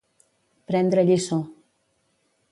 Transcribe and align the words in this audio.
Prendre 0.71 1.03
lliçó. 1.09 1.39